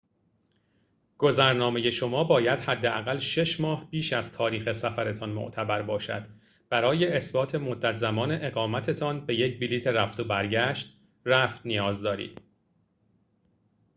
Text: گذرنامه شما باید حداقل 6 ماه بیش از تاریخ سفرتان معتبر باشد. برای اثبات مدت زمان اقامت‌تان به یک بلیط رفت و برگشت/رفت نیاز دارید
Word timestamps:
گذرنامه 1.17 1.91
شما 1.91 2.23
باید 2.23 2.59
حداقل 2.59 3.17
6 3.17 3.59
ماه 3.59 3.89
بیش 3.89 4.13
از 4.13 4.31
تاریخ 4.31 4.71
سفرتان 4.71 5.29
معتبر 5.29 5.81
باشد. 5.81 6.27
برای 6.69 7.07
اثبات 7.17 7.55
مدت 7.55 7.95
زمان 7.95 8.39
اقامت‌تان 8.45 9.25
به 9.25 9.35
یک 9.35 9.59
بلیط 9.59 9.87
رفت 9.87 10.19
و 10.19 10.23
برگشت/رفت 10.23 11.65
نیاز 11.65 12.01
دارید 12.01 12.41